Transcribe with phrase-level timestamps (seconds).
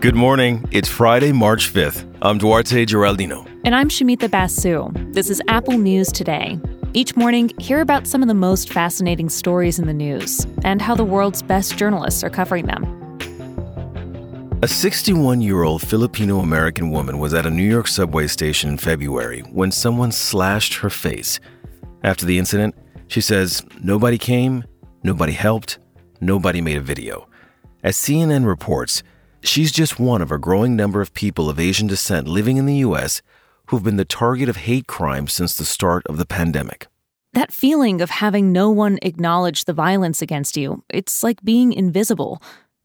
[0.00, 0.64] Good morning.
[0.70, 2.06] It's Friday, March 5th.
[2.22, 3.46] I'm Duarte Geraldino.
[3.64, 4.90] And I'm Shamita Basu.
[5.12, 6.58] This is Apple News Today.
[6.94, 10.94] Each morning, hear about some of the most fascinating stories in the news and how
[10.94, 12.84] the world's best journalists are covering them.
[14.62, 18.78] A 61 year old Filipino American woman was at a New York subway station in
[18.78, 21.38] February when someone slashed her face.
[22.02, 22.74] After the incident,
[23.08, 24.64] she says nobody came,
[25.02, 25.78] nobody helped,
[26.20, 27.28] nobody made a video.
[27.82, 29.02] As CNN reports,
[29.40, 32.76] She's just one of a growing number of people of Asian descent living in the
[32.76, 33.22] U.S.
[33.66, 36.88] who've been the target of hate crimes since the start of the pandemic.
[37.34, 42.42] That feeling of having no one acknowledge the violence against you, it's like being invisible.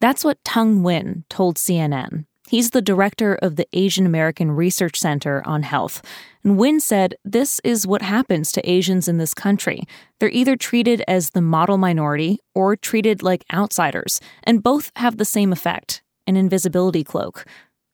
[0.00, 2.26] That's what Tung Nguyen told CNN.
[2.48, 6.00] He's the director of the Asian American Research Center on Health.
[6.44, 9.82] And Nguyen said this is what happens to Asians in this country.
[10.20, 15.24] They're either treated as the model minority or treated like outsiders, and both have the
[15.24, 17.44] same effect an invisibility cloak.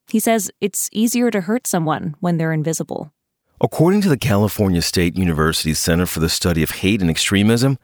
[0.09, 3.13] He says it's easier to hurt someone when they're invisible.
[3.61, 7.79] According to the California State University Center for the Study of Hate and Extremism,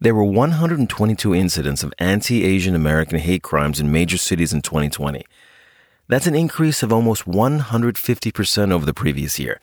[0.00, 5.24] there were 122 incidents of anti Asian American hate crimes in major cities in 2020.
[6.08, 9.60] That's an increase of almost 150% over the previous year.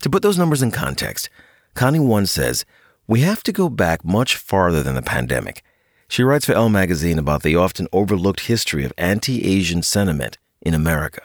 [0.00, 1.28] To put those numbers in context,
[1.74, 2.64] Connie Wun says,
[3.06, 5.62] We have to go back much farther than the pandemic.
[6.08, 10.74] She writes for Elle magazine about the often overlooked history of anti Asian sentiment in
[10.74, 11.22] America.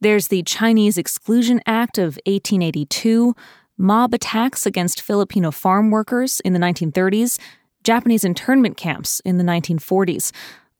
[0.00, 3.34] There's the Chinese Exclusion Act of 1882,
[3.76, 7.38] mob attacks against Filipino farm workers in the 1930s,
[7.82, 10.30] Japanese internment camps in the 1940s.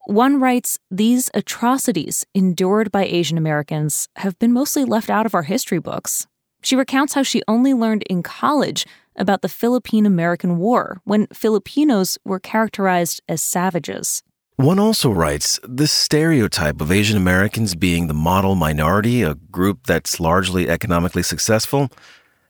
[0.09, 5.43] Wun writes, These atrocities endured by Asian Americans have been mostly left out of our
[5.43, 6.25] history books.
[6.63, 12.17] She recounts how she only learned in college about the Philippine American War when Filipinos
[12.25, 14.23] were characterized as savages.
[14.57, 20.19] Wun also writes this stereotype of Asian Americans being the model minority, a group that's
[20.19, 21.91] largely economically successful,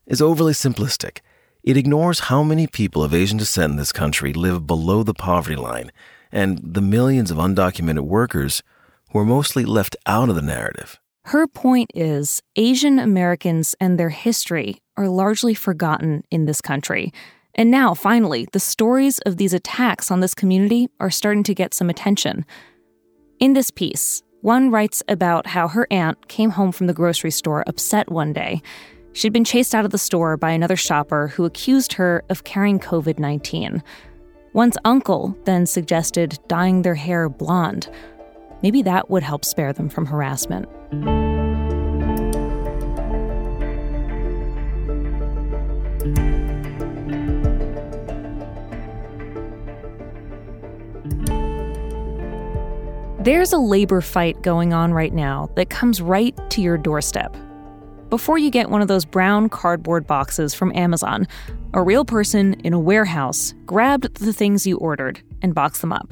[0.08, 1.18] is overly simplistic.
[1.62, 5.58] It ignores how many people of Asian descent in this country live below the poverty
[5.58, 5.92] line
[6.32, 8.62] and the millions of undocumented workers
[9.12, 11.00] who are mostly left out of the narrative.
[11.26, 17.14] Her point is Asian Americans and their history are largely forgotten in this country.
[17.56, 21.74] And now, finally, the stories of these attacks on this community are starting to get
[21.74, 22.46] some attention.
[23.40, 27.64] In this piece, Wun writes about how her aunt came home from the grocery store
[27.68, 28.62] upset one day.
[29.12, 32.80] She'd been chased out of the store by another shopper who accused her of carrying
[32.80, 33.84] COVID 19.
[34.60, 37.88] Wun's uncle then suggested dyeing their hair blonde.
[38.62, 40.68] Maybe that would help spare them from harassment.
[53.24, 57.34] There's a labor fight going on right now that comes right to your doorstep.
[58.10, 61.28] Before you get one of those brown cardboard boxes from Amazon,
[61.76, 66.12] a real person in a warehouse grabbed the things you ordered and boxed them up.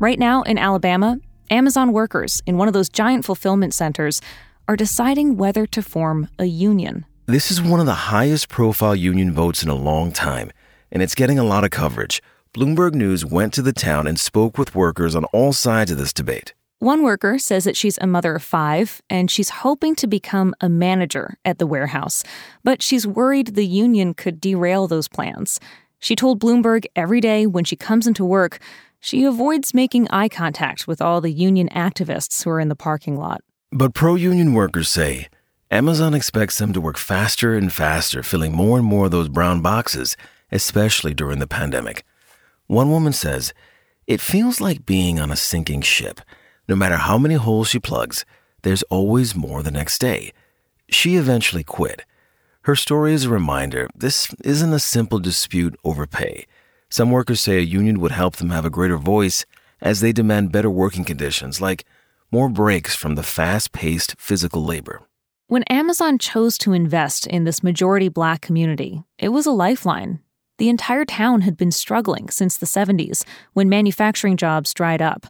[0.00, 1.18] Right now in Alabama,
[1.48, 4.20] Amazon workers in one of those giant fulfillment centers
[4.66, 7.06] are deciding whether to form a union.
[7.26, 10.50] This is one of the highest profile union votes in a long time,
[10.90, 12.20] and it's getting a lot of coverage.
[12.52, 16.12] Bloomberg News went to the town and spoke with workers on all sides of this
[16.12, 16.54] debate.
[16.80, 20.68] One worker says that she's a mother of five and she's hoping to become a
[20.70, 22.24] manager at the warehouse,
[22.64, 25.60] but she's worried the union could derail those plans.
[25.98, 28.60] She told Bloomberg every day when she comes into work,
[28.98, 33.18] she avoids making eye contact with all the union activists who are in the parking
[33.18, 33.42] lot.
[33.70, 35.28] But pro union workers say
[35.70, 39.60] Amazon expects them to work faster and faster, filling more and more of those brown
[39.60, 40.16] boxes,
[40.50, 42.04] especially during the pandemic.
[42.68, 43.52] One woman says,
[44.06, 46.22] It feels like being on a sinking ship.
[46.70, 48.24] No matter how many holes she plugs,
[48.62, 50.32] there's always more the next day.
[50.88, 52.04] She eventually quit.
[52.62, 56.46] Her story is a reminder this isn't a simple dispute over pay.
[56.88, 59.44] Some workers say a union would help them have a greater voice
[59.80, 61.84] as they demand better working conditions, like
[62.30, 65.02] more breaks from the fast paced physical labor.
[65.48, 70.20] When Amazon chose to invest in this majority black community, it was a lifeline.
[70.58, 73.24] The entire town had been struggling since the 70s
[73.54, 75.26] when manufacturing jobs dried up.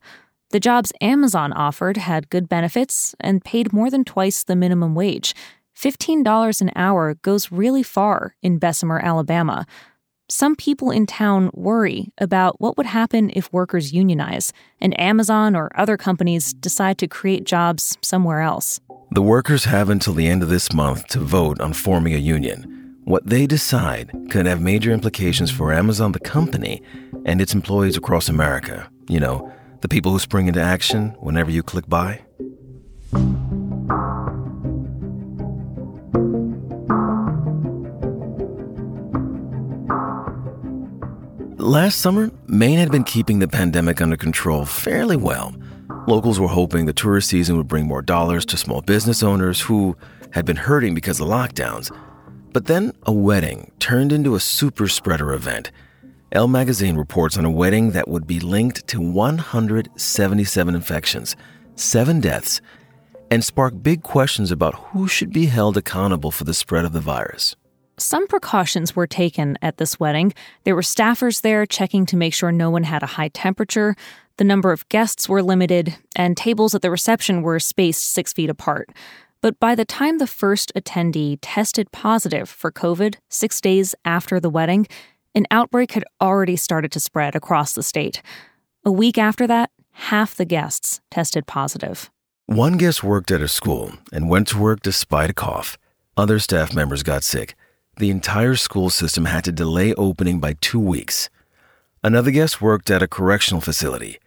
[0.50, 5.32] The jobs Amazon offered had good benefits and paid more than twice the minimum wage.
[5.79, 9.64] $15 an hour goes really far in Bessemer, Alabama.
[10.29, 15.70] Some people in town worry about what would happen if workers unionize and Amazon or
[15.76, 18.81] other companies decide to create jobs somewhere else.
[19.12, 22.96] The workers have until the end of this month to vote on forming a union.
[23.05, 26.82] What they decide could have major implications for Amazon, the company,
[27.25, 28.91] and its employees across America.
[29.08, 32.21] You know, the people who spring into action whenever you click buy?
[41.56, 45.55] Last summer, Maine had been keeping the pandemic under control fairly well.
[46.06, 49.97] Locals were hoping the tourist season would bring more dollars to small business owners who
[50.32, 51.94] had been hurting because of lockdowns.
[52.53, 55.71] But then a wedding turned into a super spreader event.
[56.32, 61.35] Elle magazine reports on a wedding that would be linked to 177 infections,
[61.75, 62.61] seven deaths,
[63.32, 67.00] and spark big questions about who should be held accountable for the spread of the
[67.00, 67.56] virus.
[67.97, 70.32] Some precautions were taken at this wedding.
[70.62, 73.97] There were staffers there checking to make sure no one had a high temperature.
[74.37, 78.50] The number of guests were limited, and tables at the reception were spaced six feet
[78.50, 78.88] apart.
[79.43, 84.50] But by the time the first attendee tested positive for COVID six days after the
[84.50, 84.87] wedding,
[85.35, 88.23] an outbreak had already started to spread across the state.
[88.85, 92.11] A week after that, half the guests tested positive.
[92.47, 95.79] One guest worked at a school and went to work despite a cough.
[96.17, 97.55] Other staff members got sick.
[97.99, 101.31] The entire school system had to delay opening by two weeks.
[102.03, 104.19] Another guest worked at a correctional facility.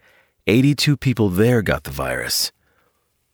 [0.46, 2.52] 82 people there got the virus.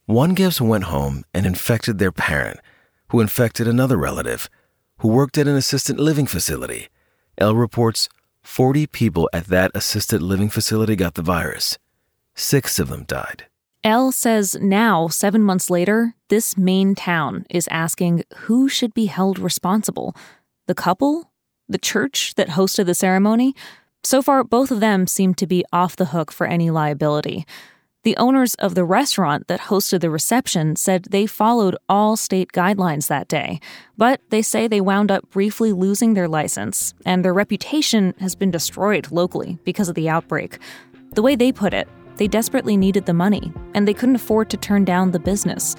[0.07, 2.59] One guest went home and infected their parent,
[3.09, 4.49] who infected another relative,
[4.99, 6.89] who worked at an assisted living facility.
[7.39, 8.09] Elle reports
[8.43, 11.79] 40 people at that assisted living facility got the virus.
[12.35, 13.45] Six of them died.
[13.83, 19.39] Elle says now, seven months later, this Maine town is asking who should be held
[19.39, 20.15] responsible
[20.67, 21.33] the couple?
[21.69, 23.57] The church that hosted the ceremony?
[24.05, 27.45] So far, both of them seem to be off the hook for any liability.
[28.03, 33.09] The owners of the restaurant that hosted the reception said they followed all state guidelines
[33.09, 33.61] that day,
[33.99, 38.51] but they say they wound up briefly losing their license, and their reputation has been
[38.51, 40.59] destroyed locally because of the outbreak.
[41.13, 44.57] The way they put it, they desperately needed the money, and they couldn't afford to
[44.57, 45.77] turn down the business.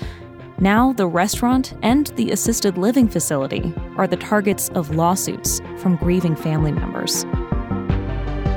[0.60, 6.36] Now, the restaurant and the assisted living facility are the targets of lawsuits from grieving
[6.36, 7.26] family members.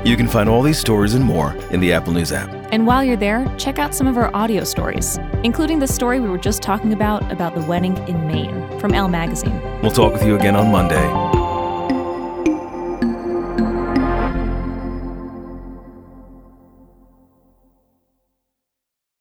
[0.05, 2.47] You can find all these stories and more in the Apple News app.
[2.71, 6.29] And while you're there, check out some of our audio stories, including the story we
[6.29, 9.59] were just talking about about the wedding in Maine from Elle Magazine.
[9.81, 11.34] We'll talk with you again on Monday.